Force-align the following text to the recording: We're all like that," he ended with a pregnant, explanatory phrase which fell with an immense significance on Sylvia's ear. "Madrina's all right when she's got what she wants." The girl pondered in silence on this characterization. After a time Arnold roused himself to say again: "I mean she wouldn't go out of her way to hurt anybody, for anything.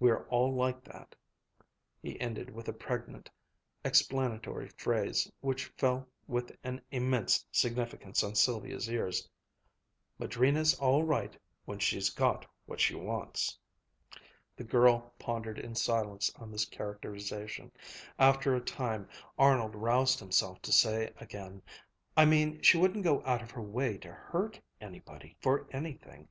We're 0.00 0.22
all 0.30 0.54
like 0.54 0.84
that," 0.84 1.14
he 2.00 2.18
ended 2.18 2.48
with 2.48 2.66
a 2.66 2.72
pregnant, 2.72 3.28
explanatory 3.84 4.70
phrase 4.78 5.30
which 5.42 5.66
fell 5.76 6.08
with 6.26 6.56
an 6.64 6.80
immense 6.90 7.44
significance 7.52 8.22
on 8.24 8.34
Sylvia's 8.36 8.88
ear. 8.88 9.12
"Madrina's 10.18 10.78
all 10.80 11.02
right 11.02 11.38
when 11.66 11.78
she's 11.78 12.08
got 12.08 12.46
what 12.64 12.80
she 12.80 12.94
wants." 12.94 13.58
The 14.56 14.64
girl 14.64 15.12
pondered 15.18 15.58
in 15.58 15.74
silence 15.74 16.32
on 16.36 16.50
this 16.50 16.64
characterization. 16.64 17.70
After 18.18 18.56
a 18.56 18.62
time 18.62 19.06
Arnold 19.36 19.74
roused 19.74 20.20
himself 20.20 20.62
to 20.62 20.72
say 20.72 21.12
again: 21.18 21.60
"I 22.16 22.24
mean 22.24 22.62
she 22.62 22.78
wouldn't 22.78 23.04
go 23.04 23.22
out 23.26 23.42
of 23.42 23.50
her 23.50 23.60
way 23.62 23.98
to 23.98 24.10
hurt 24.10 24.58
anybody, 24.80 25.36
for 25.42 25.66
anything. 25.70 26.24